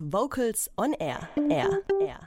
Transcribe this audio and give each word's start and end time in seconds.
Vocals 0.00 0.70
on 0.76 0.92
Air. 1.00 1.28
Air. 1.50 1.82
Air. 2.00 2.20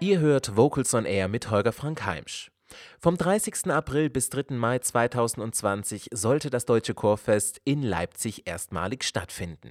Ihr 0.00 0.18
hört 0.18 0.56
Vocals 0.56 0.92
on 0.92 1.04
Air 1.04 1.28
mit 1.28 1.48
Holger 1.48 1.70
Frank 1.70 2.04
Heimsch. 2.04 2.50
Vom 2.98 3.16
30. 3.16 3.70
April 3.70 4.10
bis 4.10 4.30
3. 4.30 4.56
Mai 4.56 4.80
2020 4.80 6.08
sollte 6.12 6.50
das 6.50 6.66
Deutsche 6.66 6.92
Chorfest 6.92 7.60
in 7.64 7.82
Leipzig 7.82 8.48
erstmalig 8.48 9.04
stattfinden. 9.04 9.70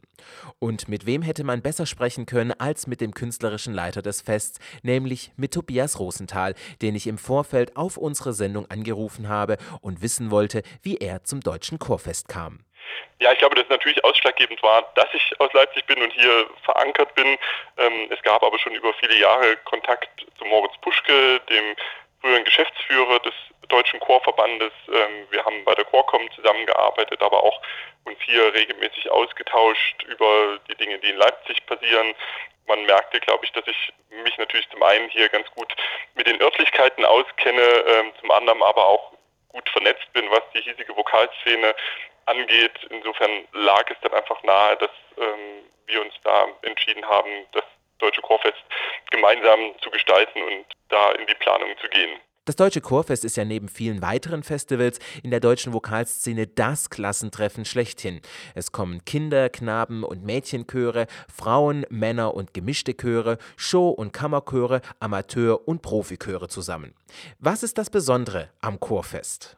Und 0.60 0.88
mit 0.88 1.06
wem 1.06 1.22
hätte 1.22 1.44
man 1.44 1.62
besser 1.62 1.86
sprechen 1.86 2.26
können 2.26 2.54
als 2.54 2.88
mit 2.88 3.02
dem 3.02 3.14
künstlerischen 3.14 3.74
Leiter 3.74 4.02
des 4.02 4.22
Fests, 4.22 4.60
nämlich 4.84 5.34
mit 5.36 5.54
Tobias 5.54 6.00
Rosenthal, 6.00 6.56
den 6.82 6.96
ich 6.96 7.08
im 7.08 7.18
Vorfeld 7.18 7.76
auf 7.76 7.98
unsere 7.98 8.32
Sendung 8.32 8.68
angerufen 8.68 9.28
habe 9.28 9.58
und 9.82 10.02
wissen 10.02 10.32
wollte, 10.32 10.64
wie 10.82 10.96
er 10.96 11.26
zum 11.26 11.42
Deutschen 11.42 11.78
Chorfest 11.78 12.30
kam. 12.30 12.60
Ja, 13.20 13.32
ich 13.32 13.40
glaube, 13.40 13.56
dass 13.56 13.70
natürlich 13.70 14.04
ausschlaggebend 14.04 14.62
war, 14.64 14.92
dass 14.96 15.08
ich 15.14 15.40
aus 15.40 15.52
Leipzig 15.54 15.86
bin 15.86 16.02
und 16.02 16.12
hier 16.14 16.48
verankert 16.64 17.14
bin. 17.16 17.38
Ähm, 17.78 18.08
es 18.10 18.22
gab 18.24 18.44
aber 18.44 18.60
schon 18.60 18.74
über 18.74 18.94
viele 18.96 19.16
Jahre 19.16 19.58
Kontakt 19.66 20.26
zu 20.38 20.46
Moritz 20.46 20.78
Puschke, 20.82 21.40
dem 21.50 21.76
früheren 22.22 22.44
Geschäftsführer 22.44 23.20
des 23.20 23.34
Deutschen 23.70 24.00
Chorverbandes. 24.00 24.72
Ähm, 24.88 25.28
wir 25.30 25.44
haben 25.46 25.64
bei 25.66 25.76
der 25.76 25.86
Chorcom 25.86 26.30
zusammengearbeitet, 26.32 27.22
aber 27.22 27.44
auch 27.44 27.62
uns 28.06 28.18
hier 28.26 28.54
regelmäßig 28.54 29.10
ausgetauscht 29.12 30.04
über 30.04 30.60
die 30.70 30.76
Dinge, 30.76 31.00
die 31.00 31.10
in 31.10 31.18
Leipzig 31.18 31.66
passieren. 31.66 32.14
Man 32.68 32.86
merkte, 32.86 33.20
glaube 33.20 33.46
ich, 33.46 33.52
dass 33.52 33.68
ich 33.68 33.94
mich 34.24 34.38
natürlich 34.38 34.70
zum 34.70 34.82
einen 34.84 35.10
hier 35.10 35.28
ganz 35.30 35.50
gut 35.52 35.74
mit 36.16 36.28
den 36.28 36.42
Örtlichkeiten 36.42 37.04
auskenne, 37.04 37.62
ähm, 37.62 38.12
zum 38.20 38.32
anderen 38.32 38.62
aber 38.64 38.86
auch 38.86 39.12
gut 39.50 39.68
vernetzt 39.70 40.12
bin, 40.14 40.30
was 40.32 40.42
die 40.54 40.62
hiesige 40.62 40.96
Vokalszene 40.96 41.76
angeht. 42.26 42.74
Insofern 42.90 43.48
lag 43.54 43.90
es 43.90 43.98
dann 44.02 44.14
einfach 44.14 44.42
nahe, 44.44 44.78
dass 44.78 44.92
ähm, 45.18 45.64
wir 45.88 46.02
uns 46.02 46.14
da 46.24 46.48
entschieden 46.62 47.06
haben, 47.06 47.30
das 47.52 47.64
Deutsche 48.00 48.22
Chorfest 48.22 48.64
gemeinsam 49.12 49.74
zu 49.82 49.90
gestalten 49.90 50.42
und 50.42 50.66
da 50.90 51.12
in 51.12 51.28
die 51.28 51.36
Planung 51.36 51.70
zu 51.82 51.88
gehen. 51.90 52.20
Das 52.46 52.58
Deutsche 52.58 52.82
Chorfest 52.82 53.24
ist 53.24 53.38
ja 53.38 53.46
neben 53.46 53.70
vielen 53.70 54.02
weiteren 54.02 54.44
Festivals 54.44 55.00
in 55.24 55.32
der 55.32 55.40
deutschen 55.40 55.72
Vokalszene 55.72 56.46
das 56.46 56.90
Klassentreffen 56.90 57.64
schlechthin. 57.64 58.20
Es 58.54 58.74
kommen 58.74 59.06
Kinder, 59.06 59.50
Knaben 59.50 60.04
und 60.04 60.26
Mädchenchöre, 60.26 61.08
Frauen, 61.34 61.86
Männer 61.90 62.34
und 62.34 62.54
gemischte 62.54 62.98
Chöre, 62.98 63.38
Show- 63.56 63.92
und 63.92 64.12
Kammerchöre, 64.12 64.82
Amateur- 65.00 65.66
und 65.66 65.82
Profichöre 65.82 66.50
zusammen. 66.50 66.94
Was 67.40 67.64
ist 67.64 67.78
das 67.78 67.90
Besondere 67.90 68.50
am 68.60 68.78
Chorfest? 68.78 69.56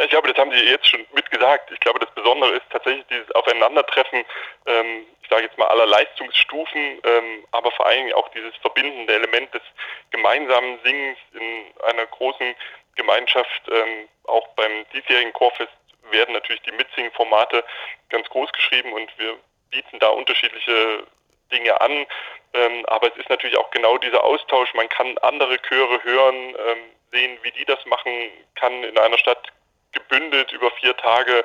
Ja, 0.00 0.04
ich 0.04 0.10
glaube, 0.12 0.32
das 0.32 0.38
haben 0.38 0.50
Sie 0.50 0.64
jetzt 0.64 0.88
schon 0.88 1.04
mitgesagt. 1.12 1.70
Ich 1.72 1.80
glaube, 1.80 1.98
das 1.98 2.10
Besondere 2.14 2.52
ist 2.52 2.64
tatsächlich 2.70 3.04
dieses 3.10 3.30
Aufeinandertreffen, 3.32 4.24
ähm, 4.64 5.04
ich 5.22 5.28
sage 5.28 5.42
jetzt 5.42 5.58
mal 5.58 5.66
aller 5.66 5.84
Leistungsstufen, 5.84 7.02
ähm, 7.04 7.44
aber 7.50 7.70
vor 7.72 7.84
allen 7.84 8.06
Dingen 8.06 8.14
auch 8.14 8.30
dieses 8.30 8.56
verbindende 8.62 9.12
Element 9.12 9.52
des 9.52 9.60
gemeinsamen 10.10 10.78
Singens 10.84 11.18
in 11.34 11.64
einer 11.84 12.06
großen 12.06 12.54
Gemeinschaft. 12.96 13.60
Ähm, 13.70 14.08
auch 14.24 14.48
beim 14.56 14.86
diesjährigen 14.94 15.34
Chorfest 15.34 15.68
werden 16.10 16.32
natürlich 16.32 16.62
die 16.62 16.72
Mitsing-Formate 16.72 17.62
ganz 18.08 18.26
groß 18.30 18.50
geschrieben 18.52 18.94
und 18.94 19.12
wir 19.18 19.36
bieten 19.70 19.98
da 19.98 20.08
unterschiedliche 20.08 21.04
Dinge 21.52 21.78
an. 21.78 22.06
Ähm, 22.54 22.86
aber 22.86 23.08
es 23.08 23.18
ist 23.18 23.28
natürlich 23.28 23.58
auch 23.58 23.70
genau 23.70 23.98
dieser 23.98 24.24
Austausch. 24.24 24.72
Man 24.72 24.88
kann 24.88 25.18
andere 25.18 25.60
Chöre 25.60 26.02
hören, 26.04 26.34
ähm, 26.36 26.78
sehen, 27.12 27.38
wie 27.42 27.52
die 27.52 27.66
das 27.66 27.84
machen, 27.84 28.10
kann 28.54 28.82
in 28.82 28.96
einer 28.96 29.18
Stadt 29.18 29.52
gebündelt 29.92 30.52
über 30.52 30.70
vier 30.72 30.96
Tage 30.96 31.44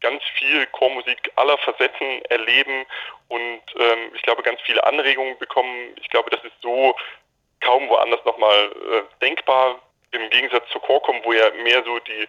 ganz 0.00 0.22
viel 0.38 0.66
Chormusik 0.66 1.32
aller 1.36 1.56
Facetten 1.58 2.22
erleben 2.26 2.84
und 3.28 3.62
ähm, 3.78 4.10
ich 4.14 4.22
glaube 4.22 4.42
ganz 4.42 4.60
viele 4.62 4.84
Anregungen 4.84 5.38
bekommen. 5.38 5.94
Ich 5.96 6.10
glaube, 6.10 6.28
das 6.30 6.44
ist 6.44 6.60
so 6.60 6.94
kaum 7.60 7.88
woanders 7.88 8.22
nochmal 8.24 8.66
äh, 8.66 9.24
denkbar. 9.24 9.80
Im 10.10 10.28
Gegensatz 10.30 10.68
zur 10.70 10.82
Chorcom, 10.82 11.20
wo 11.24 11.32
ja 11.32 11.50
mehr 11.62 11.82
so 11.84 11.98
die 12.00 12.28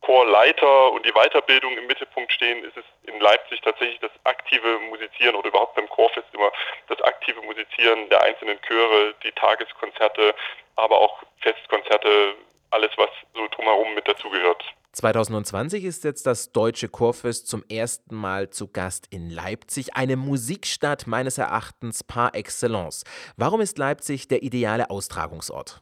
Chorleiter 0.00 0.90
und 0.92 1.06
die 1.06 1.12
Weiterbildung 1.12 1.76
im 1.76 1.86
Mittelpunkt 1.86 2.32
stehen, 2.32 2.64
ist 2.64 2.76
es 2.76 2.84
in 3.04 3.20
Leipzig 3.20 3.60
tatsächlich 3.60 4.00
das 4.00 4.10
aktive 4.24 4.78
Musizieren 4.88 5.36
oder 5.36 5.48
überhaupt 5.48 5.76
beim 5.76 5.88
Chorfest 5.88 6.26
immer 6.32 6.50
das 6.88 7.00
aktive 7.02 7.40
Musizieren 7.42 8.08
der 8.08 8.22
einzelnen 8.22 8.60
Chöre, 8.62 9.14
die 9.22 9.32
Tageskonzerte, 9.32 10.34
aber 10.76 10.98
auch 10.98 11.22
Festkonzerte, 11.40 12.34
alles 12.70 12.90
was 12.96 13.10
so 13.34 13.46
drumherum 13.48 13.94
mit 13.94 14.08
dazugehört. 14.08 14.64
2020 14.92 15.84
ist 15.84 16.04
jetzt 16.04 16.26
das 16.26 16.52
Deutsche 16.52 16.88
Chorfest 16.88 17.48
zum 17.48 17.64
ersten 17.70 18.14
Mal 18.14 18.50
zu 18.50 18.70
Gast 18.70 19.06
in 19.10 19.30
Leipzig, 19.30 19.96
eine 19.96 20.16
Musikstadt 20.16 21.06
meines 21.06 21.38
Erachtens 21.38 22.04
par 22.04 22.34
excellence. 22.34 23.04
Warum 23.38 23.62
ist 23.62 23.78
Leipzig 23.78 24.28
der 24.28 24.42
ideale 24.42 24.90
Austragungsort? 24.90 25.80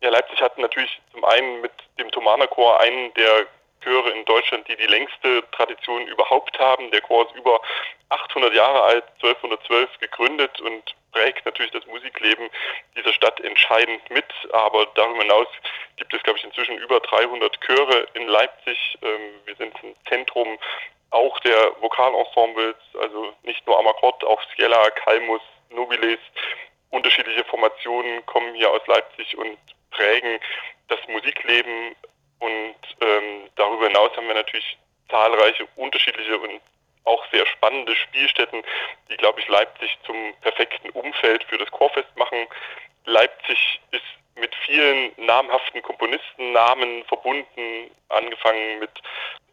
Ja, 0.00 0.10
Leipzig 0.10 0.40
hat 0.40 0.56
natürlich 0.58 1.00
zum 1.12 1.24
einen 1.24 1.60
mit 1.60 1.72
dem 1.98 2.08
Thomaner 2.12 2.46
Chor 2.46 2.78
einen 2.78 3.12
der 3.14 3.46
Chöre 3.82 4.10
in 4.10 4.24
Deutschland, 4.24 4.68
die 4.68 4.76
die 4.76 4.86
längste 4.86 5.42
Tradition 5.50 6.06
überhaupt 6.06 6.56
haben. 6.60 6.90
Der 6.92 7.00
Chor 7.00 7.26
ist 7.26 7.34
über 7.34 7.60
800 8.10 8.54
Jahre 8.54 8.82
alt, 8.82 9.04
1212 9.22 9.90
gegründet 9.98 10.60
und 10.60 10.94
prägt 11.10 11.44
natürlich 11.46 11.72
das 11.72 11.86
Musikleben 11.86 12.48
dieser 12.96 13.12
Stadt 13.12 13.40
entscheidend 13.40 14.08
mit. 14.10 14.26
Aber 14.52 14.86
darüber 14.94 15.22
hinaus 15.22 15.48
gibt 15.96 16.14
es, 16.14 16.22
glaube 16.22 16.38
ich, 16.38 16.44
inzwischen 16.44 16.78
über 16.78 17.00
300 17.00 17.60
Chöre 17.60 18.06
in 18.14 18.26
Leipzig. 18.28 18.98
Ähm, 19.02 19.40
wir 19.44 19.56
sind 19.56 19.74
ein 19.82 19.94
Zentrum 20.08 20.58
auch 21.10 21.38
der 21.40 21.72
Vokalensembles, 21.80 22.76
also 23.00 23.32
nicht 23.42 23.66
nur 23.66 23.78
Amakord, 23.78 24.22
auch 24.24 24.42
Sciella, 24.50 24.90
Kalmus, 24.90 25.40
Nobiles. 25.70 26.18
Unterschiedliche 26.90 27.44
Formationen 27.44 28.24
kommen 28.26 28.54
hier 28.54 28.70
aus 28.70 28.86
Leipzig 28.86 29.36
und 29.36 29.58
prägen 29.90 30.38
das 30.88 30.98
Musikleben. 31.08 31.94
Und 32.38 32.76
ähm, 33.00 33.48
darüber 33.56 33.86
hinaus 33.86 34.14
haben 34.16 34.28
wir 34.28 34.34
natürlich 34.34 34.78
zahlreiche 35.08 35.66
unterschiedliche 35.76 36.38
und 36.38 36.60
auch 37.04 37.24
sehr 37.30 37.46
spannende 37.46 37.94
Spielstätten, 37.94 38.62
die, 39.08 39.16
glaube 39.16 39.40
ich, 39.40 39.48
Leipzig 39.48 39.96
zum 40.04 40.34
perfekten 40.40 40.90
Umfeld 40.90 41.44
für 41.44 41.56
das 41.56 41.70
Chorfest 41.70 42.14
machen. 42.16 42.46
Leipzig 43.04 43.80
ist 43.92 44.02
mit 44.36 44.54
vielen 44.66 45.12
namhaften 45.16 45.82
Komponistennamen 45.82 47.04
verbunden, 47.04 47.90
angefangen 48.08 48.78
mit 48.78 48.90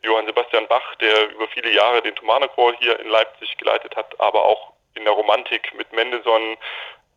Johann 0.04 0.26
Sebastian 0.26 0.68
Bach, 0.68 0.96
der 0.96 1.32
über 1.32 1.48
viele 1.50 1.72
Jahre 1.72 2.02
den 2.02 2.16
Thomanerchor 2.16 2.74
hier 2.80 3.00
in 3.00 3.10
Leipzig 3.10 3.58
geleitet 3.58 3.96
hat, 3.96 4.20
aber 4.20 4.44
auch 4.44 4.74
in 4.96 5.06
der 5.06 5.14
Romantik 5.14 5.74
mit 5.76 5.92
Mendelssohn, 5.94 6.58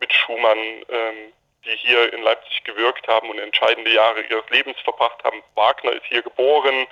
mit 0.00 0.12
Schumann, 0.12 0.59
ähm, 0.59 1.32
die 1.65 1.77
hier 1.77 2.12
in 2.12 2.22
Leipzig 2.22 2.62
gewirkt 2.65 3.09
haben 3.09 3.28
und 3.28 3.38
entscheidende 3.38 3.91
Jahre 3.91 4.22
ihres 4.22 4.48
Lebens 4.50 4.78
verbracht 4.81 5.22
haben. 5.25 5.43
Wagner 5.56 5.93
ist 5.93 6.06
hier 6.06 6.22
geboren. 6.22 6.87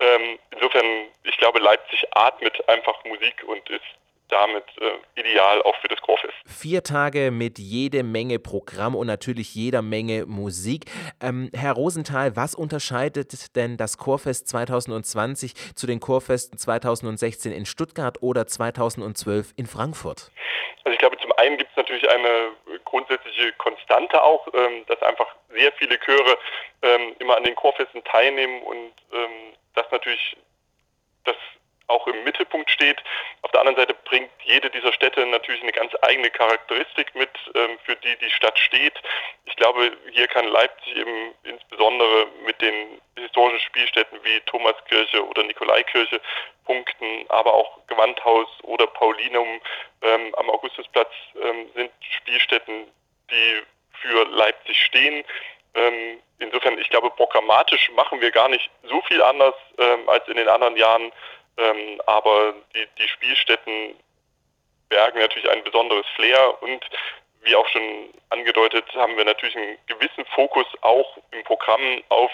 Ähm, 0.00 0.38
insofern, 0.50 1.08
ich 1.24 1.36
glaube, 1.38 1.60
Leipzig 1.60 2.06
atmet 2.10 2.68
einfach 2.68 3.02
Musik 3.04 3.42
und 3.46 3.68
ist 3.70 3.84
damit 4.28 4.64
äh, 4.80 5.20
ideal 5.20 5.62
auch 5.62 5.76
für 5.80 5.88
das 5.88 6.00
Chorfest. 6.00 6.34
Vier 6.46 6.82
Tage 6.82 7.30
mit 7.30 7.58
jede 7.58 8.02
Menge 8.02 8.38
Programm 8.38 8.94
und 8.94 9.06
natürlich 9.06 9.54
jeder 9.54 9.82
Menge 9.82 10.26
Musik. 10.26 10.84
Ähm, 11.22 11.50
Herr 11.54 11.72
Rosenthal, 11.72 12.36
was 12.36 12.54
unterscheidet 12.54 13.56
denn 13.56 13.76
das 13.76 13.98
Chorfest 13.98 14.48
2020 14.48 15.54
zu 15.74 15.86
den 15.86 16.00
Chorfesten 16.00 16.58
2016 16.58 17.52
in 17.52 17.66
Stuttgart 17.66 18.22
oder 18.22 18.46
2012 18.46 19.52
in 19.56 19.66
Frankfurt? 19.66 20.30
Also 20.84 20.92
ich 20.92 20.98
glaube, 20.98 21.16
zum 21.18 21.32
einen 21.32 21.56
gibt 21.58 21.70
es 21.70 21.76
natürlich 21.76 22.08
eine 22.08 22.50
grundsätzliche 22.84 23.52
Konstante 23.52 24.22
auch, 24.22 24.46
ähm, 24.54 24.84
dass 24.86 25.00
einfach 25.02 25.26
sehr 25.50 25.72
viele 25.72 25.98
Chöre 26.00 26.38
ähm, 26.82 27.14
immer 27.18 27.36
an 27.36 27.44
den 27.44 27.54
Chorfesten 27.54 28.02
teilnehmen 28.04 28.62
und 28.62 28.92
ähm, 29.12 29.54
das 29.74 29.86
natürlich 29.90 30.36
das 31.24 31.36
auch 31.88 32.06
im 32.06 32.22
Mittelpunkt 32.24 32.70
steht. 32.70 33.02
Auf 33.42 33.50
der 33.50 33.60
anderen 33.60 33.76
Seite 33.76 33.94
bringt 34.04 34.30
jede 34.44 34.70
dieser 34.70 34.92
Städte 34.92 35.26
natürlich 35.26 35.62
eine 35.62 35.72
ganz 35.72 35.92
eigene 36.02 36.30
Charakteristik 36.30 37.14
mit, 37.14 37.30
ähm, 37.54 37.78
für 37.84 37.96
die 37.96 38.16
die 38.16 38.30
Stadt 38.30 38.58
steht. 38.58 38.94
Ich 39.46 39.56
glaube, 39.56 39.92
hier 40.12 40.28
kann 40.28 40.46
Leipzig 40.46 40.96
eben 40.96 41.34
insbesondere 41.44 42.26
mit 42.44 42.60
den 42.60 43.00
historischen 43.16 43.60
Spielstätten 43.60 44.18
wie 44.22 44.40
Thomaskirche 44.40 45.26
oder 45.26 45.42
Nikolaikirche 45.42 46.20
punkten, 46.64 47.24
aber 47.28 47.54
auch 47.54 47.78
Gewandhaus 47.86 48.46
oder 48.62 48.86
Paulinum 48.86 49.60
ähm, 50.02 50.34
am 50.36 50.50
Augustusplatz 50.50 51.10
ähm, 51.42 51.68
sind 51.74 51.90
Spielstätten, 52.00 52.86
die 53.30 53.62
für 54.00 54.24
Leipzig 54.30 54.84
stehen. 54.84 55.24
Ähm, 55.74 56.20
insofern, 56.38 56.78
ich 56.78 56.88
glaube, 56.90 57.10
programmatisch 57.10 57.90
machen 57.92 58.20
wir 58.20 58.30
gar 58.30 58.48
nicht 58.48 58.70
so 58.84 59.00
viel 59.02 59.22
anders 59.22 59.54
ähm, 59.78 60.08
als 60.08 60.26
in 60.28 60.36
den 60.36 60.48
anderen 60.48 60.76
Jahren. 60.76 61.12
Ähm, 61.58 62.00
aber 62.06 62.54
die, 62.74 62.86
die 62.98 63.08
Spielstätten 63.08 63.94
bergen 64.88 65.18
natürlich 65.18 65.50
ein 65.50 65.64
besonderes 65.64 66.06
Flair 66.14 66.62
und 66.62 66.84
wie 67.42 67.54
auch 67.54 67.68
schon 67.68 68.12
angedeutet, 68.30 68.84
haben 68.94 69.16
wir 69.16 69.24
natürlich 69.24 69.56
einen 69.56 69.78
gewissen 69.86 70.24
Fokus 70.34 70.66
auch 70.80 71.18
im 71.30 71.42
Programm 71.44 72.02
auf 72.08 72.30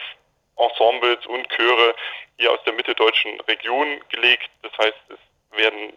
Ensembles 0.56 1.26
und 1.26 1.48
Chöre 1.50 1.94
hier 2.38 2.52
aus 2.52 2.62
der 2.64 2.72
mitteldeutschen 2.74 3.40
Region 3.42 4.00
gelegt. 4.08 4.50
Das 4.62 4.72
heißt, 4.78 4.98
es 5.08 5.58
werden 5.58 5.96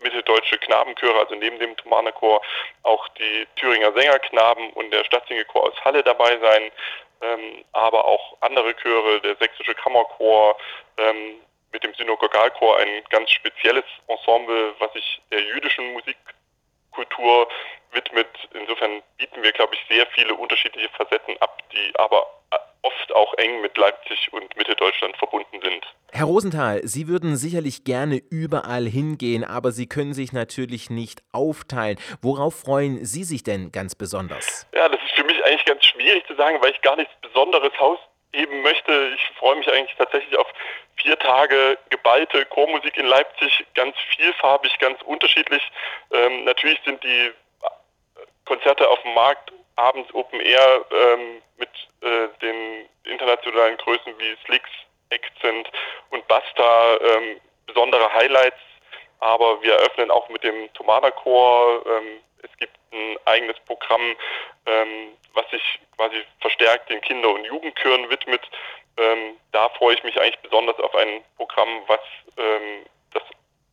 mitteldeutsche 0.00 0.58
Knabenchöre, 0.58 1.18
also 1.18 1.34
neben 1.34 1.58
dem 1.58 1.76
Thomaner 1.76 2.12
Chor 2.12 2.42
auch 2.82 3.08
die 3.08 3.46
Thüringer 3.56 3.92
Sängerknaben 3.92 4.70
und 4.70 4.90
der 4.90 5.04
Stadtsingechor 5.04 5.64
aus 5.64 5.84
Halle 5.84 6.02
dabei 6.02 6.38
sein, 6.38 6.70
ähm, 7.22 7.64
aber 7.72 8.04
auch 8.04 8.36
andere 8.40 8.74
Chöre, 8.76 9.20
der 9.20 9.36
Sächsische 9.36 9.74
Kammerchor, 9.74 10.56
ähm, 10.98 11.36
mit 11.84 11.98
dem 11.98 12.06
Synagogalchor 12.06 12.78
ein 12.78 13.02
ganz 13.10 13.30
spezielles 13.30 13.84
Ensemble, 14.08 14.74
was 14.78 14.92
sich 14.92 15.20
der 15.30 15.40
jüdischen 15.42 15.92
Musikkultur 15.92 17.48
widmet. 17.92 18.28
Insofern 18.54 19.02
bieten 19.18 19.42
wir, 19.42 19.52
glaube 19.52 19.74
ich, 19.74 19.84
sehr 19.94 20.06
viele 20.14 20.34
unterschiedliche 20.34 20.88
Facetten 20.90 21.36
ab, 21.40 21.62
die 21.72 21.92
aber 21.98 22.26
oft 22.82 23.14
auch 23.14 23.34
eng 23.34 23.62
mit 23.62 23.76
Leipzig 23.78 24.32
und 24.32 24.56
Mitteldeutschland 24.56 25.16
verbunden 25.16 25.60
sind. 25.62 25.84
Herr 26.12 26.26
Rosenthal, 26.26 26.80
Sie 26.84 27.08
würden 27.08 27.36
sicherlich 27.36 27.84
gerne 27.84 28.20
überall 28.30 28.86
hingehen, 28.86 29.42
aber 29.42 29.72
Sie 29.72 29.88
können 29.88 30.12
sich 30.12 30.32
natürlich 30.32 30.90
nicht 30.90 31.22
aufteilen. 31.32 31.98
Worauf 32.20 32.54
freuen 32.60 33.04
Sie 33.04 33.24
sich 33.24 33.42
denn 33.42 33.72
ganz 33.72 33.94
besonders? 33.94 34.66
Ja, 34.74 34.88
das 34.88 35.00
ist 35.02 35.14
für 35.14 35.24
mich 35.24 35.42
eigentlich 35.44 35.64
ganz 35.64 35.84
schwierig 35.84 36.26
zu 36.26 36.34
sagen, 36.34 36.58
weil 36.60 36.72
ich 36.72 36.80
gar 36.82 36.96
nichts 36.96 37.12
Besonderes 37.22 37.72
hausheben 38.34 38.62
möchte. 38.62 39.12
Ich 39.14 39.38
freue 39.38 39.56
mich 39.56 39.70
eigentlich 39.70 39.96
tatsächlich 39.96 40.36
auf 40.36 40.46
vier 40.96 41.18
Tage 41.18 41.78
geballte 41.90 42.44
Chormusik 42.46 42.96
in 42.96 43.06
Leipzig, 43.06 43.64
ganz 43.74 43.96
vielfarbig, 44.16 44.78
ganz 44.78 45.00
unterschiedlich. 45.02 45.62
Ähm, 46.12 46.44
natürlich 46.44 46.78
sind 46.84 47.02
die 47.02 47.32
Konzerte 48.44 48.88
auf 48.88 49.00
dem 49.02 49.14
Markt 49.14 49.52
abends 49.76 50.12
Open 50.14 50.40
Air 50.40 50.84
ähm, 50.90 51.42
mit 51.56 51.68
äh, 52.02 52.28
den 52.40 52.88
internationalen 53.04 53.76
Größen 53.78 54.18
wie 54.18 54.36
Slicks, 54.44 54.70
Accent 55.10 55.70
und 56.10 56.26
Basta 56.28 56.96
ähm, 56.96 57.40
besondere 57.66 58.12
Highlights. 58.14 58.60
Aber 59.20 59.62
wir 59.62 59.74
eröffnen 59.74 60.10
auch 60.10 60.28
mit 60.28 60.44
dem 60.44 60.72
Tomada 60.74 61.10
Chor. 61.10 61.84
Ähm, 61.86 62.20
es 62.42 62.56
gibt 62.58 62.76
ein 62.92 63.16
eigenes 63.24 63.58
Programm, 63.60 64.16
ähm, 64.66 65.16
was 65.32 65.48
sich 65.50 65.80
quasi 65.96 66.24
verstärkt 66.40 66.90
den 66.90 67.00
Kinder- 67.00 67.30
und 67.30 67.44
Jugendchören 67.44 68.08
widmet. 68.10 68.42
Ähm, 68.96 69.36
da 69.52 69.68
freue 69.70 69.94
ich 69.94 70.04
mich 70.04 70.20
eigentlich 70.20 70.38
besonders 70.40 70.78
auf 70.78 70.94
ein 70.94 71.22
Programm, 71.36 71.82
was 71.86 72.00
ähm, 72.36 72.86
das 73.12 73.22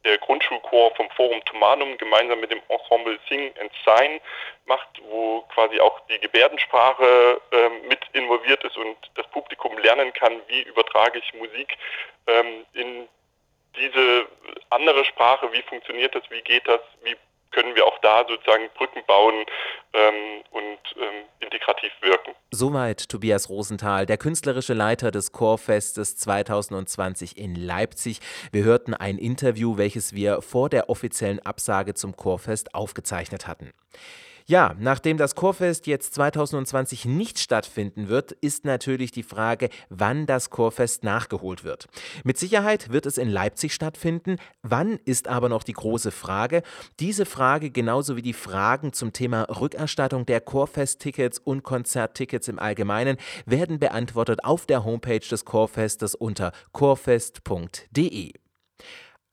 der 0.03 0.17
Grundschulchor 0.17 0.95
vom 0.95 1.09
Forum 1.11 1.43
Tumanum 1.45 1.97
gemeinsam 1.97 2.39
mit 2.39 2.51
dem 2.51 2.61
Ensemble 2.69 3.19
Sing 3.29 3.53
and 3.59 3.71
Sign 3.85 4.19
macht, 4.65 4.89
wo 5.09 5.41
quasi 5.53 5.79
auch 5.79 5.99
die 6.07 6.19
Gebärdensprache 6.19 7.39
ähm, 7.51 7.87
mit 7.87 7.99
involviert 8.13 8.63
ist 8.63 8.77
und 8.77 8.97
das 9.15 9.27
Publikum 9.27 9.77
lernen 9.77 10.11
kann, 10.13 10.41
wie 10.47 10.61
übertrage 10.61 11.19
ich 11.19 11.33
Musik 11.35 11.77
ähm, 12.27 12.65
in 12.73 13.07
diese 13.75 14.27
andere 14.69 15.05
Sprache, 15.05 15.51
wie 15.53 15.61
funktioniert 15.63 16.15
das, 16.15 16.23
wie 16.29 16.41
geht 16.41 16.67
das, 16.67 16.81
wie 17.03 17.15
können 17.51 17.75
wir 17.75 17.85
auch 17.85 17.97
da 17.99 18.25
sozusagen 18.27 18.69
Brücken 18.75 19.03
bauen 19.05 19.45
ähm, 19.93 20.43
und 20.51 20.79
ähm, 20.95 21.25
integrativ 21.39 21.91
wirken. 22.01 22.33
Soweit 22.51 23.09
Tobias 23.09 23.49
Rosenthal, 23.49 24.05
der 24.05 24.17
künstlerische 24.17 24.73
Leiter 24.73 25.11
des 25.11 25.31
Chorfestes 25.31 26.17
2020 26.17 27.37
in 27.37 27.55
Leipzig. 27.55 28.19
Wir 28.51 28.63
hörten 28.63 28.93
ein 28.93 29.17
Interview, 29.17 29.77
welches 29.77 30.13
wir 30.13 30.41
vor 30.41 30.69
der 30.69 30.89
offiziellen 30.89 31.39
Absage 31.39 31.93
zum 31.93 32.15
Chorfest 32.15 32.75
aufgezeichnet 32.75 33.47
hatten. 33.47 33.71
Ja, 34.45 34.75
nachdem 34.79 35.17
das 35.17 35.35
Chorfest 35.35 35.87
jetzt 35.87 36.13
2020 36.15 37.05
nicht 37.05 37.39
stattfinden 37.39 38.07
wird, 38.07 38.31
ist 38.31 38.65
natürlich 38.65 39.11
die 39.11 39.23
Frage, 39.23 39.69
wann 39.89 40.25
das 40.25 40.49
Chorfest 40.49 41.03
nachgeholt 41.03 41.63
wird. 41.63 41.87
Mit 42.23 42.37
Sicherheit 42.37 42.91
wird 42.91 43.05
es 43.05 43.17
in 43.17 43.29
Leipzig 43.29 43.73
stattfinden. 43.73 44.37
Wann 44.61 44.99
ist 45.05 45.27
aber 45.27 45.49
noch 45.49 45.63
die 45.63 45.73
große 45.73 46.11
Frage. 46.11 46.63
Diese 46.99 47.25
Frage 47.25 47.71
genauso 47.71 48.15
wie 48.15 48.21
die 48.21 48.33
Fragen 48.33 48.93
zum 48.93 49.13
Thema 49.13 49.43
Rückerstattung 49.43 50.25
der 50.25 50.41
Chorfesttickets 50.41 51.39
und 51.39 51.63
Konzerttickets 51.63 52.47
im 52.47 52.59
Allgemeinen 52.59 53.17
werden 53.45 53.79
beantwortet 53.79 54.43
auf 54.43 54.65
der 54.65 54.83
Homepage 54.83 55.19
des 55.19 55.45
Chorfestes 55.45 56.15
unter 56.15 56.51
chorfest.de. 56.71 58.33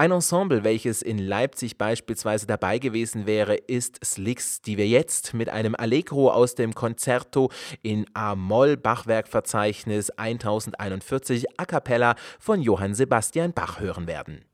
Ein 0.01 0.13
Ensemble, 0.13 0.63
welches 0.63 1.03
in 1.03 1.19
Leipzig 1.19 1.77
beispielsweise 1.77 2.47
dabei 2.47 2.79
gewesen 2.79 3.27
wäre, 3.27 3.57
ist 3.57 3.99
Slicks, 4.05 4.63
die 4.63 4.77
wir 4.77 4.87
jetzt 4.87 5.35
mit 5.35 5.49
einem 5.49 5.75
Allegro 5.75 6.31
aus 6.31 6.55
dem 6.55 6.73
Concerto 6.73 7.51
in 7.83 8.07
A-Moll 8.15 8.77
Bachwerkverzeichnis 8.77 10.11
1041 10.11 11.47
a 11.59 11.65
cappella 11.65 12.15
von 12.39 12.63
Johann 12.63 12.95
Sebastian 12.95 13.53
Bach 13.53 13.81
hören 13.81 14.07
werden. 14.07 14.45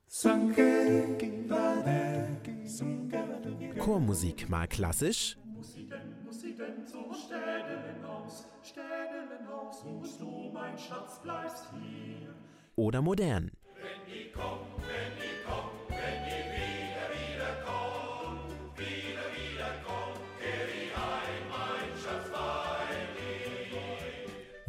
Chormusik 3.81 4.49
mal 4.49 4.67
klassisch. 4.67 5.37
Oder 12.77 13.03
modern. 13.03 13.51